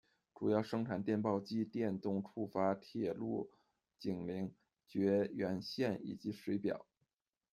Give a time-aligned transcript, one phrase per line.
[0.33, 3.51] 主要生产电报机，电动触发铁路
[3.99, 4.51] 警铃、
[4.87, 6.87] 绝缘线以及水表。